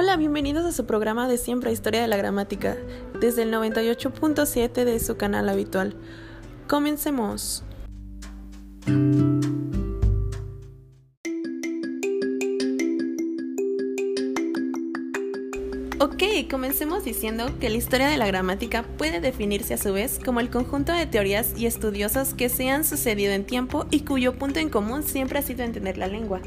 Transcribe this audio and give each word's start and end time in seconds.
Hola, 0.00 0.16
bienvenidos 0.16 0.64
a 0.64 0.70
su 0.70 0.86
programa 0.86 1.26
de 1.26 1.38
Siempre 1.38 1.72
Historia 1.72 2.00
de 2.00 2.06
la 2.06 2.16
Gramática, 2.16 2.76
desde 3.20 3.42
el 3.42 3.52
98.7 3.52 4.84
de 4.84 5.00
su 5.00 5.16
canal 5.16 5.48
habitual. 5.48 5.96
Comencemos. 6.68 7.64
Ok, 15.98 16.22
comencemos 16.48 17.02
diciendo 17.02 17.46
que 17.58 17.68
la 17.68 17.76
historia 17.76 18.06
de 18.06 18.18
la 18.18 18.28
gramática 18.28 18.84
puede 18.98 19.18
definirse 19.18 19.74
a 19.74 19.78
su 19.78 19.92
vez 19.92 20.20
como 20.24 20.38
el 20.38 20.48
conjunto 20.48 20.92
de 20.92 21.06
teorías 21.06 21.58
y 21.58 21.66
estudiosos 21.66 22.34
que 22.34 22.48
se 22.48 22.70
han 22.70 22.84
sucedido 22.84 23.32
en 23.32 23.44
tiempo 23.44 23.86
y 23.90 24.02
cuyo 24.02 24.38
punto 24.38 24.60
en 24.60 24.68
común 24.68 25.02
siempre 25.02 25.40
ha 25.40 25.42
sido 25.42 25.64
entender 25.64 25.98
la 25.98 26.06
lengua. 26.06 26.40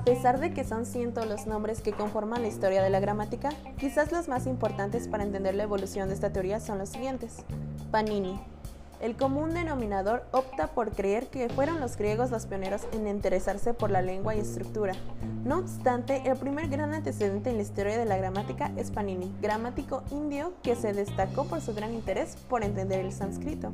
A 0.00 0.04
pesar 0.04 0.40
de 0.40 0.54
que 0.54 0.64
son 0.64 0.86
cientos 0.86 1.26
los 1.26 1.46
nombres 1.46 1.82
que 1.82 1.92
conforman 1.92 2.40
la 2.40 2.48
historia 2.48 2.82
de 2.82 2.88
la 2.88 3.00
gramática, 3.00 3.50
quizás 3.76 4.12
los 4.12 4.28
más 4.28 4.46
importantes 4.46 5.08
para 5.08 5.24
entender 5.24 5.54
la 5.54 5.64
evolución 5.64 6.08
de 6.08 6.14
esta 6.14 6.32
teoría 6.32 6.58
son 6.58 6.78
los 6.78 6.88
siguientes. 6.88 7.44
Panini. 7.90 8.40
El 9.02 9.14
común 9.14 9.52
denominador 9.52 10.24
opta 10.32 10.68
por 10.68 10.92
creer 10.92 11.26
que 11.26 11.50
fueron 11.50 11.80
los 11.80 11.98
griegos 11.98 12.30
los 12.30 12.46
pioneros 12.46 12.86
en 12.92 13.08
interesarse 13.08 13.74
por 13.74 13.90
la 13.90 14.00
lengua 14.00 14.34
y 14.34 14.40
estructura. 14.40 14.94
No 15.44 15.58
obstante, 15.58 16.22
el 16.24 16.38
primer 16.38 16.68
gran 16.68 16.94
antecedente 16.94 17.50
en 17.50 17.56
la 17.56 17.62
historia 17.62 17.98
de 17.98 18.06
la 18.06 18.16
gramática 18.16 18.72
es 18.78 18.90
Panini, 18.90 19.30
gramático 19.42 20.02
indio 20.10 20.54
que 20.62 20.76
se 20.76 20.94
destacó 20.94 21.44
por 21.44 21.60
su 21.60 21.74
gran 21.74 21.92
interés 21.92 22.36
por 22.48 22.64
entender 22.64 23.00
el 23.00 23.12
sánscrito. 23.12 23.70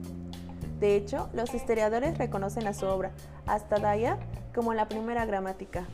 De 0.81 0.97
hecho, 0.97 1.31
los 1.35 1.55
historiadores 1.55 2.19
reconocen 2.19 2.67
a 2.67 2.75
su 2.75 2.87
obra, 2.87 3.13
hasta 3.47 3.79
Daya, 3.79 4.19
como 4.53 4.75
la 4.75 4.89
primera 4.89 5.25
gramática. 5.25 5.87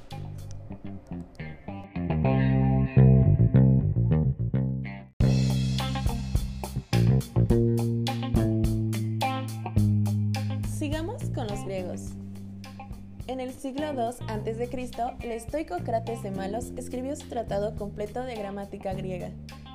Siglo 13.92 14.10
II 14.10 14.26
a.C., 14.26 15.16
el 15.20 15.32
estoico 15.32 15.76
Crates 15.84 16.22
de 16.22 16.30
Malos 16.30 16.72
escribió 16.78 17.14
su 17.14 17.28
tratado 17.28 17.76
completo 17.76 18.22
de 18.22 18.36
gramática 18.36 18.94
griega, 18.94 19.28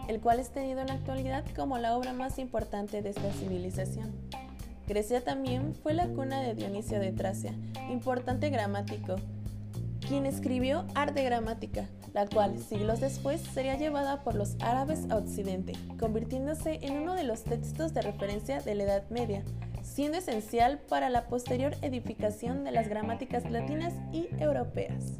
el 0.07 0.19
cual 0.19 0.39
es 0.39 0.49
tenido 0.49 0.79
en 0.79 0.87
la 0.87 0.95
actualidad 0.95 1.45
como 1.55 1.77
la 1.77 1.95
obra 1.95 2.13
más 2.13 2.39
importante 2.39 3.03
de 3.03 3.09
esta 3.09 3.31
civilización. 3.33 4.11
Grecia 4.87 5.23
también 5.23 5.75
fue 5.75 5.93
la 5.93 6.07
cuna 6.07 6.41
de 6.41 6.55
Dionisio 6.55 6.99
de 6.99 7.11
Tracia, 7.11 7.53
importante 7.91 8.49
gramático, 8.49 9.17
quien 10.07 10.25
escribió 10.25 10.85
Arte 10.95 11.23
Gramática, 11.23 11.85
la 12.13 12.25
cual 12.25 12.57
siglos 12.57 12.99
después 12.99 13.41
sería 13.41 13.77
llevada 13.77 14.23
por 14.23 14.33
los 14.33 14.55
árabes 14.61 15.01
a 15.11 15.17
Occidente, 15.17 15.73
convirtiéndose 15.99 16.79
en 16.81 16.97
uno 16.97 17.13
de 17.13 17.23
los 17.23 17.43
textos 17.43 17.93
de 17.93 18.01
referencia 18.01 18.61
de 18.61 18.73
la 18.73 18.83
Edad 18.83 19.09
Media, 19.11 19.43
siendo 19.87 20.17
esencial 20.17 20.79
para 20.89 21.09
la 21.09 21.27
posterior 21.27 21.75
edificación 21.81 22.63
de 22.63 22.71
las 22.71 22.87
gramáticas 22.87 23.49
latinas 23.49 23.93
y 24.11 24.27
europeas. 24.39 25.19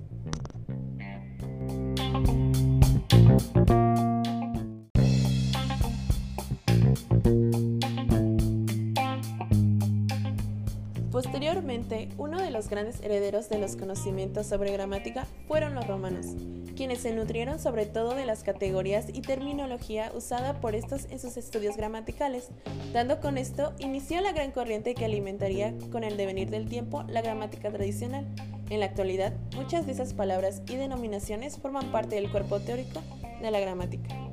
Posteriormente, 11.12 12.10
uno 12.18 12.42
de 12.42 12.52
los 12.52 12.70
grandes 12.70 13.02
herederos 13.02 13.50
de 13.50 13.60
los 13.60 13.76
conocimientos 13.76 14.48
sobre 14.48 14.72
gramática 14.72 15.26
fueron 15.48 15.74
los 15.74 15.88
romanos, 15.88 16.28
quienes 16.76 17.00
se 17.00 17.14
nutrieron 17.14 17.60
sobre 17.60 17.86
todo 17.86 18.14
de 18.14 18.26
las 18.26 18.44
categorías 18.44 19.06
y 19.14 19.22
terminología 19.22 20.12
usada 20.14 20.60
por 20.60 20.76
estos 20.76 21.06
en 21.10 21.20
sus 21.20 21.38
estudios 21.38 21.78
gramaticales, 21.78 22.50
dando 22.92 23.22
con 23.22 23.38
esto 23.38 23.74
inicio 23.80 24.18
a 24.18 24.22
la 24.22 24.34
gran 24.34 24.52
corriente 24.52 24.96
que 24.96 25.06
alimentaría 25.06 25.74
con 25.92 26.04
el 26.04 26.18
devenir 26.18 26.50
del 26.50 26.68
tiempo 26.68 27.04
la 27.04 27.22
gramática 27.22 27.72
tradicional. 27.72 28.28
En 28.70 28.82
la 28.82 28.88
actualidad, 28.88 29.34
muchas 29.56 29.86
de 29.86 29.94
esas 29.94 30.14
palabras 30.14 30.62
y 30.68 30.76
denominaciones 30.76 31.58
forman 31.58 31.90
parte 31.90 32.16
del 32.16 32.30
cuerpo 32.30 32.60
teórico 32.60 33.02
de 33.42 33.50
la 33.50 33.62
gramática. 33.62 34.27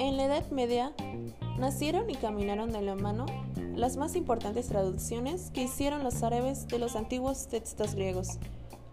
En 0.00 0.16
la 0.16 0.24
Edad 0.24 0.50
Media 0.50 0.94
nacieron 1.58 2.08
y 2.08 2.14
caminaron 2.14 2.72
de 2.72 2.80
la 2.80 2.94
mano 2.94 3.26
las 3.76 3.98
más 3.98 4.16
importantes 4.16 4.66
traducciones 4.66 5.50
que 5.50 5.64
hicieron 5.64 6.02
los 6.02 6.22
árabes 6.22 6.66
de 6.68 6.78
los 6.78 6.96
antiguos 6.96 7.48
textos 7.48 7.94
griegos, 7.94 8.38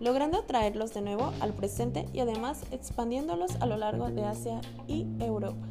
logrando 0.01 0.43
traerlos 0.43 0.93
de 0.93 0.99
nuevo 0.99 1.31
al 1.39 1.53
presente 1.53 2.07
y 2.11 2.19
además 2.19 2.63
expandiéndolos 2.71 3.55
a 3.61 3.65
lo 3.67 3.77
largo 3.77 4.09
de 4.11 4.25
Asia 4.25 4.59
y 4.85 5.07
Europa. 5.21 5.65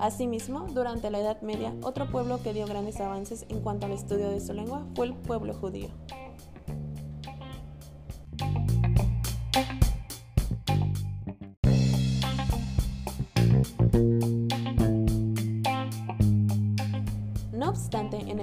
Asimismo, 0.00 0.66
durante 0.74 1.12
la 1.12 1.20
Edad 1.20 1.40
Media, 1.42 1.76
otro 1.84 2.10
pueblo 2.10 2.42
que 2.42 2.52
dio 2.52 2.66
grandes 2.66 3.00
avances 3.00 3.46
en 3.50 3.60
cuanto 3.60 3.86
al 3.86 3.92
estudio 3.92 4.30
de 4.30 4.40
su 4.40 4.52
lengua 4.52 4.84
fue 4.96 5.06
el 5.06 5.14
pueblo 5.14 5.54
judío. 5.54 5.90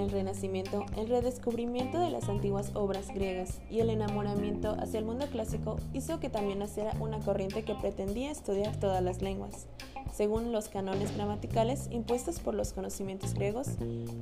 El 0.04 0.10
Renacimiento, 0.10 0.84
el 0.96 1.08
redescubrimiento 1.08 1.98
de 1.98 2.10
las 2.10 2.28
antiguas 2.28 2.70
obras 2.74 3.08
griegas 3.08 3.60
y 3.70 3.80
el 3.80 3.90
enamoramiento 3.90 4.76
hacia 4.78 4.98
el 4.98 5.04
mundo 5.04 5.26
clásico 5.26 5.78
hizo 5.92 6.20
que 6.20 6.30
también 6.30 6.58
naciera 6.58 6.92
una 7.00 7.18
corriente 7.20 7.64
que 7.64 7.74
pretendía 7.74 8.30
estudiar 8.30 8.76
todas 8.76 9.02
las 9.02 9.22
lenguas, 9.22 9.66
según 10.12 10.52
los 10.52 10.68
cánones 10.68 11.14
gramaticales 11.16 11.88
impuestos 11.90 12.38
por 12.38 12.54
los 12.54 12.72
conocimientos 12.72 13.34
griegos 13.34 13.68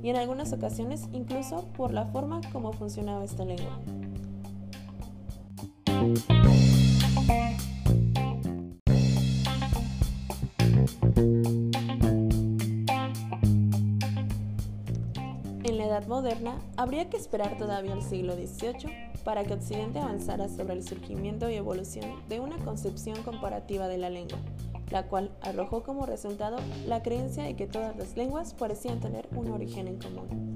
y 0.01 0.09
en 0.09 0.15
algunas 0.15 0.53
ocasiones 0.53 1.07
incluso 1.11 1.65
por 1.75 1.93
la 1.93 2.05
forma 2.05 2.41
como 2.51 2.73
funcionaba 2.73 3.25
esta 3.25 3.45
lengua. 3.45 3.79
Moderna, 16.13 16.59
habría 16.77 17.09
que 17.09 17.17
esperar 17.17 17.57
todavía 17.57 17.93
al 17.93 18.03
siglo 18.03 18.35
XVIII 18.35 18.93
para 19.23 19.43
que 19.45 19.55
Occidente 19.55 19.97
avanzara 19.97 20.47
sobre 20.47 20.75
el 20.75 20.83
surgimiento 20.83 21.49
y 21.49 21.55
evolución 21.55 22.05
de 22.29 22.39
una 22.39 22.55
concepción 22.59 23.23
comparativa 23.23 23.87
de 23.87 23.97
la 23.97 24.11
lengua, 24.11 24.37
la 24.91 25.07
cual 25.07 25.31
arrojó 25.41 25.81
como 25.81 26.05
resultado 26.05 26.57
la 26.85 27.01
creencia 27.01 27.45
de 27.45 27.55
que 27.55 27.65
todas 27.65 27.97
las 27.97 28.15
lenguas 28.15 28.53
parecían 28.53 28.99
tener 28.99 29.27
un 29.35 29.49
origen 29.49 29.87
en 29.87 29.97
común. 29.97 30.52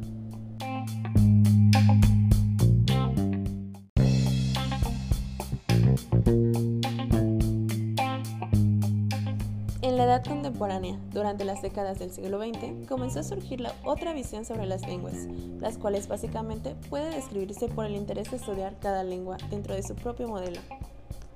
Contemporánea, 10.37 10.99
durante 11.11 11.45
las 11.45 11.63
décadas 11.63 11.97
del 11.97 12.11
siglo 12.11 12.39
XX, 12.39 12.87
comenzó 12.87 13.21
a 13.21 13.23
surgir 13.23 13.59
la 13.59 13.73
otra 13.83 14.13
visión 14.13 14.45
sobre 14.45 14.67
las 14.67 14.87
lenguas, 14.87 15.27
las 15.59 15.79
cuales 15.79 16.07
básicamente 16.07 16.75
puede 16.89 17.09
describirse 17.09 17.67
por 17.69 17.85
el 17.85 17.95
interés 17.95 18.29
de 18.29 18.37
estudiar 18.37 18.77
cada 18.79 19.03
lengua 19.03 19.37
dentro 19.49 19.73
de 19.73 19.81
su 19.81 19.95
propio 19.95 20.27
modelo, 20.27 20.59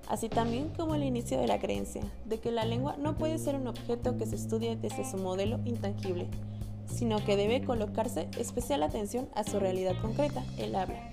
así 0.07 0.29
también 0.29 0.69
como 0.77 0.93
el 0.93 1.01
inicio 1.01 1.39
de 1.39 1.47
la 1.47 1.59
creencia 1.59 2.03
de 2.25 2.39
que 2.39 2.51
la 2.51 2.63
lengua 2.63 2.95
no 2.99 3.15
puede 3.15 3.39
ser 3.39 3.55
un 3.55 3.67
objeto 3.67 4.17
que 4.17 4.27
se 4.27 4.35
estudie 4.35 4.75
desde 4.75 5.09
su 5.09 5.17
modelo 5.17 5.59
intangible, 5.65 6.27
sino 6.85 7.25
que 7.25 7.37
debe 7.37 7.63
colocarse 7.63 8.27
especial 8.37 8.83
atención 8.83 9.29
a 9.33 9.43
su 9.43 9.59
realidad 9.59 9.99
concreta, 9.99 10.43
el 10.59 10.75
habla. 10.75 11.11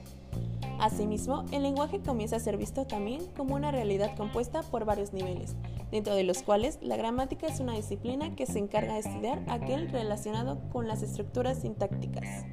Asimismo, 0.78 1.44
el 1.50 1.62
lenguaje 1.62 2.00
comienza 2.00 2.36
a 2.36 2.40
ser 2.40 2.56
visto 2.56 2.86
también 2.86 3.26
como 3.36 3.54
una 3.54 3.72
realidad 3.72 4.16
compuesta 4.16 4.62
por 4.62 4.84
varios 4.84 5.12
niveles, 5.12 5.56
dentro 5.90 6.14
de 6.14 6.22
los 6.22 6.42
cuales 6.42 6.78
la 6.80 6.96
gramática 6.96 7.48
es 7.48 7.58
una 7.58 7.75
disciplina 7.75 8.36
que 8.36 8.46
se 8.46 8.58
encarga 8.58 8.94
de 8.94 9.00
estudiar 9.00 9.42
aquel 9.48 9.90
relacionado 9.90 10.60
con 10.70 10.86
las 10.86 11.02
estructuras 11.02 11.58
sintácticas. 11.58 12.44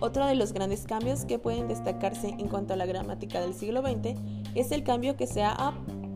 Otro 0.00 0.26
de 0.26 0.34
los 0.34 0.52
grandes 0.52 0.84
cambios 0.84 1.24
que 1.24 1.38
pueden 1.38 1.68
destacarse 1.68 2.28
en 2.28 2.48
cuanto 2.48 2.74
a 2.74 2.76
la 2.76 2.86
gramática 2.86 3.40
del 3.40 3.54
siglo 3.54 3.80
XX 3.80 4.18
es 4.54 4.72
el 4.72 4.82
cambio 4.82 5.16
que 5.16 5.26
se 5.26 5.42
ha 5.42 5.72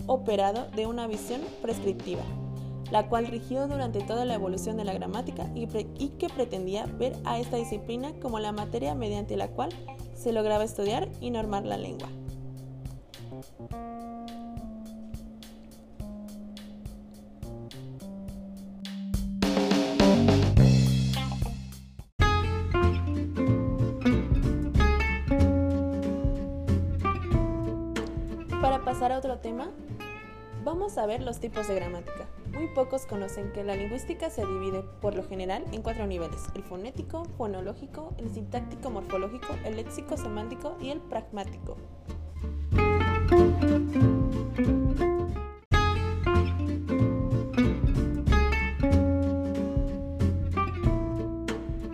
operado 0.06 0.68
de 0.72 0.86
una 0.86 1.06
visión 1.06 1.40
prescriptiva 1.62 2.22
la 2.90 3.08
cual 3.08 3.26
rigió 3.26 3.68
durante 3.68 4.00
toda 4.00 4.24
la 4.24 4.34
evolución 4.34 4.76
de 4.76 4.84
la 4.84 4.92
gramática 4.92 5.48
y, 5.54 5.66
que 5.66 6.28
pretendía 6.28 6.86
ver 6.86 7.16
a 7.24 7.38
esta 7.38 7.56
disciplina 7.56 8.12
como 8.20 8.38
la 8.40 8.52
materia 8.52 8.94
mediante 8.94 9.36
la 9.36 9.48
cual 9.48 9.70
se 10.20 10.32
lograba 10.32 10.64
estudiar 10.64 11.08
y 11.22 11.30
normar 11.30 11.64
la 11.64 11.78
lengua. 11.78 12.10
Para 28.60 28.84
pasar 28.84 29.12
a 29.12 29.18
otro 29.18 29.38
tema, 29.38 29.70
Vamos 30.72 30.98
a 30.98 31.06
ver 31.06 31.20
los 31.20 31.40
tipos 31.40 31.66
de 31.66 31.74
gramática. 31.74 32.28
Muy 32.52 32.68
pocos 32.68 33.04
conocen 33.04 33.50
que 33.50 33.64
la 33.64 33.74
lingüística 33.74 34.30
se 34.30 34.46
divide, 34.46 34.84
por 35.00 35.16
lo 35.16 35.24
general, 35.24 35.64
en 35.72 35.82
cuatro 35.82 36.06
niveles. 36.06 36.46
El 36.54 36.62
fonético, 36.62 37.24
fonológico, 37.36 38.14
el 38.18 38.32
sintáctico 38.32 38.88
morfológico, 38.88 39.48
el 39.64 39.74
léxico 39.74 40.16
semántico 40.16 40.76
y 40.80 40.90
el 40.90 41.00
pragmático. 41.00 41.76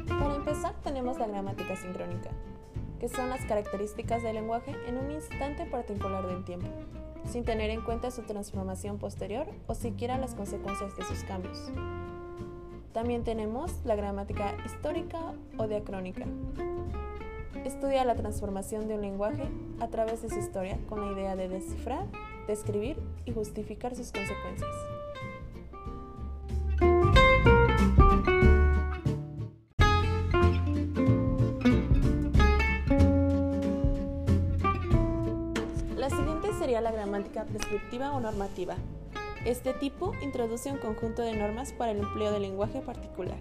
Para 0.06 0.34
empezar, 0.34 0.74
tenemos 0.84 1.18
la 1.18 1.26
gramática 1.28 1.76
sincrónica, 1.76 2.28
que 3.00 3.08
son 3.08 3.30
las 3.30 3.42
características 3.46 4.22
del 4.22 4.34
lenguaje 4.34 4.76
en 4.86 4.98
un 4.98 5.12
instante 5.12 5.64
particular 5.64 6.26
del 6.26 6.44
tiempo 6.44 6.68
sin 7.26 7.44
tener 7.44 7.70
en 7.70 7.82
cuenta 7.82 8.10
su 8.10 8.22
transformación 8.22 8.98
posterior 8.98 9.46
o 9.66 9.74
siquiera 9.74 10.18
las 10.18 10.34
consecuencias 10.34 10.96
de 10.96 11.04
sus 11.04 11.24
cambios. 11.24 11.70
También 12.92 13.24
tenemos 13.24 13.72
la 13.84 13.94
gramática 13.94 14.54
histórica 14.64 15.34
o 15.58 15.66
diacrónica. 15.66 16.24
Estudia 17.64 18.04
la 18.04 18.14
transformación 18.14 18.88
de 18.88 18.94
un 18.94 19.02
lenguaje 19.02 19.48
a 19.80 19.88
través 19.88 20.22
de 20.22 20.30
su 20.30 20.38
historia 20.38 20.78
con 20.88 21.00
la 21.00 21.12
idea 21.12 21.36
de 21.36 21.48
descifrar, 21.48 22.06
describir 22.46 22.96
y 23.24 23.32
justificar 23.32 23.94
sus 23.94 24.12
consecuencias. 24.12 24.95
Sería 36.58 36.80
la 36.80 36.90
gramática 36.90 37.44
prescriptiva 37.44 38.12
o 38.12 38.20
normativa. 38.20 38.76
Este 39.44 39.72
tipo 39.74 40.12
introduce 40.22 40.70
un 40.70 40.78
conjunto 40.78 41.22
de 41.22 41.34
normas 41.34 41.72
para 41.72 41.92
el 41.92 41.98
empleo 41.98 42.32
del 42.32 42.42
lenguaje 42.42 42.80
particular. 42.80 43.38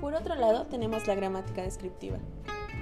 Por 0.00 0.14
otro 0.14 0.34
lado, 0.34 0.66
tenemos 0.66 1.06
la 1.06 1.14
gramática 1.14 1.62
descriptiva. 1.62 2.18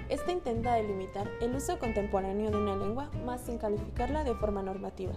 Esta 0.08 0.32
intenta 0.32 0.74
delimitar 0.74 1.28
el 1.40 1.54
uso 1.54 1.78
contemporáneo 1.78 2.50
de 2.50 2.56
una 2.56 2.76
lengua 2.76 3.10
más 3.24 3.42
sin 3.42 3.58
calificarla 3.58 4.24
de 4.24 4.34
forma 4.34 4.62
normativa. 4.62 5.14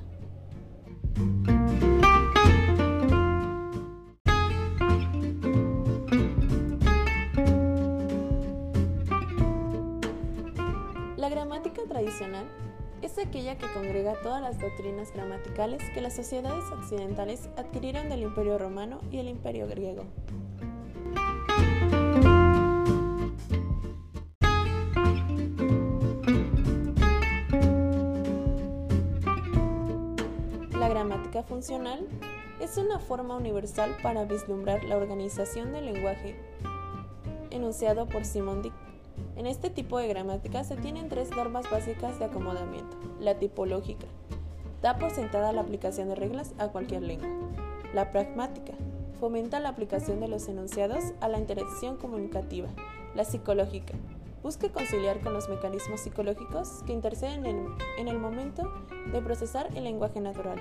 Es 13.03 13.19
aquella 13.19 13.55
que 13.55 13.71
congrega 13.71 14.19
todas 14.23 14.41
las 14.41 14.59
doctrinas 14.59 15.13
gramaticales 15.13 15.83
que 15.93 16.01
las 16.01 16.15
sociedades 16.15 16.65
occidentales 16.71 17.49
adquirieron 17.55 18.09
del 18.09 18.23
Imperio 18.23 18.57
Romano 18.57 18.99
y 19.11 19.19
el 19.19 19.27
Imperio 19.27 19.67
Griego. 19.67 20.05
La 30.71 30.89
gramática 30.89 31.43
funcional 31.43 32.07
es 32.59 32.77
una 32.77 32.97
forma 32.97 33.37
universal 33.37 33.95
para 34.01 34.25
vislumbrar 34.25 34.83
la 34.83 34.97
organización 34.97 35.73
del 35.73 35.85
lenguaje 35.85 36.35
enunciado 37.51 38.07
por 38.07 38.25
Simon 38.25 38.63
Dick 38.63 38.88
en 39.35 39.45
este 39.45 39.69
tipo 39.69 39.97
de 39.97 40.07
gramática 40.07 40.63
se 40.63 40.75
tienen 40.75 41.09
tres 41.09 41.29
normas 41.31 41.69
básicas 41.71 42.19
de 42.19 42.25
acomodamiento. 42.25 42.97
La 43.19 43.35
tipológica. 43.35 44.05
Da 44.81 44.97
por 44.97 45.11
sentada 45.11 45.53
la 45.53 45.61
aplicación 45.61 46.09
de 46.09 46.15
reglas 46.15 46.53
a 46.57 46.67
cualquier 46.67 47.03
lengua. 47.03 47.29
La 47.93 48.11
pragmática. 48.11 48.73
Fomenta 49.19 49.59
la 49.59 49.69
aplicación 49.69 50.19
de 50.19 50.27
los 50.27 50.47
enunciados 50.47 51.03
a 51.21 51.27
la 51.27 51.39
interacción 51.39 51.97
comunicativa. 51.97 52.69
La 53.15 53.25
psicológica. 53.25 53.93
Busca 54.43 54.69
conciliar 54.69 55.19
con 55.19 55.33
los 55.33 55.49
mecanismos 55.49 55.99
psicológicos 55.99 56.83
que 56.85 56.93
interceden 56.93 57.45
en, 57.45 57.67
en 57.97 58.07
el 58.07 58.19
momento 58.19 58.63
de 59.11 59.21
procesar 59.21 59.69
el 59.75 59.83
lenguaje 59.83 60.21
natural. 60.21 60.59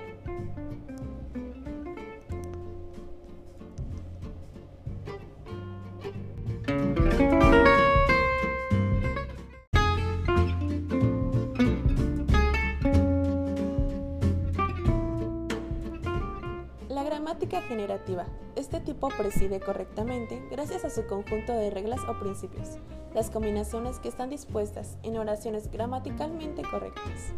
Generativa. 17.57 18.27
Este 18.57 18.81
tipo 18.81 19.09
preside 19.09 19.61
correctamente 19.61 20.43
gracias 20.51 20.85
a 20.85 20.91
su 20.91 21.07
conjunto 21.07 21.53
de 21.53 21.71
reglas 21.71 22.01
o 22.09 22.19
principios, 22.19 22.77
las 23.15 23.31
combinaciones 23.31 23.99
que 23.99 24.09
están 24.09 24.31
dispuestas 24.31 24.99
en 25.03 25.17
oraciones 25.17 25.71
gramaticalmente 25.71 26.63
correctas. 26.63 27.33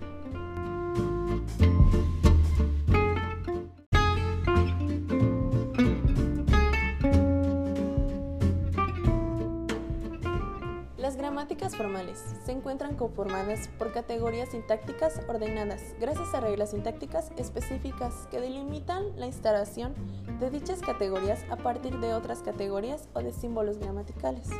Formales 11.80 12.22
se 12.44 12.52
encuentran 12.52 12.94
conformadas 12.94 13.68
por 13.78 13.90
categorías 13.90 14.50
sintácticas 14.50 15.18
ordenadas 15.26 15.80
gracias 15.98 16.34
a 16.34 16.40
reglas 16.40 16.72
sintácticas 16.72 17.32
específicas 17.38 18.28
que 18.30 18.38
delimitan 18.38 19.18
la 19.18 19.24
instalación 19.24 19.94
de 20.38 20.50
dichas 20.50 20.82
categorías 20.82 21.42
a 21.48 21.56
partir 21.56 21.98
de 21.98 22.12
otras 22.12 22.40
categorías 22.40 23.08
o 23.14 23.20
de 23.20 23.32
símbolos 23.32 23.78
gramaticales. 23.78 24.50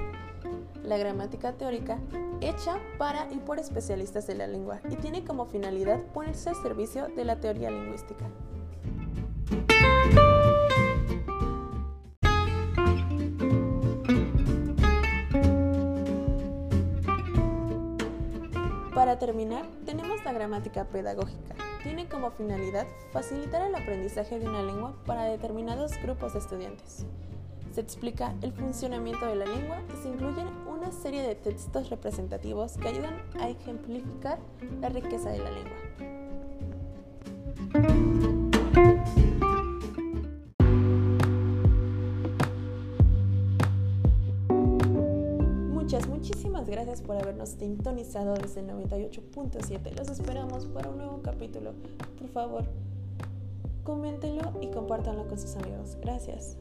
La 0.82 0.96
gramática 0.96 1.52
teórica, 1.52 1.98
hecha 2.40 2.78
para 2.96 3.30
y 3.30 3.36
por 3.36 3.58
especialistas 3.58 4.26
de 4.26 4.36
la 4.36 4.46
lengua 4.46 4.80
y 4.88 4.96
tiene 4.96 5.22
como 5.22 5.44
finalidad 5.44 6.00
ponerse 6.14 6.48
al 6.48 6.56
servicio 6.62 7.08
de 7.08 7.26
la 7.26 7.38
teoría 7.38 7.70
lingüística. 7.70 8.30
Para 19.10 19.18
terminar, 19.18 19.66
tenemos 19.84 20.24
la 20.24 20.32
gramática 20.32 20.84
pedagógica. 20.84 21.56
Tiene 21.82 22.08
como 22.08 22.30
finalidad 22.30 22.86
facilitar 23.12 23.60
el 23.66 23.74
aprendizaje 23.74 24.38
de 24.38 24.46
una 24.46 24.62
lengua 24.62 24.94
para 25.04 25.24
determinados 25.24 26.00
grupos 26.00 26.34
de 26.34 26.38
estudiantes. 26.38 27.06
Se 27.72 27.80
explica 27.80 28.36
el 28.40 28.52
funcionamiento 28.52 29.26
de 29.26 29.34
la 29.34 29.46
lengua 29.46 29.82
y 29.92 30.00
se 30.00 30.10
incluyen 30.10 30.46
una 30.68 30.92
serie 30.92 31.22
de 31.22 31.34
textos 31.34 31.90
representativos 31.90 32.76
que 32.76 32.86
ayudan 32.86 33.20
a 33.40 33.48
ejemplificar 33.48 34.38
la 34.80 34.90
riqueza 34.90 35.30
de 35.30 35.38
la 35.40 35.50
lengua. 35.50 35.76
Muchísimas 46.08 46.68
gracias 46.68 47.02
por 47.02 47.16
habernos 47.16 47.48
sintonizado 47.48 48.34
desde 48.34 48.60
el 48.60 48.68
98.7. 48.68 49.96
Los 49.96 50.08
esperamos 50.08 50.66
para 50.66 50.88
un 50.88 50.98
nuevo 50.98 51.20
capítulo. 51.20 51.72
Por 52.16 52.28
favor, 52.28 52.64
coméntenlo 53.82 54.52
y 54.60 54.68
compártanlo 54.68 55.26
con 55.26 55.36
sus 55.36 55.56
amigos. 55.56 55.96
Gracias. 56.00 56.56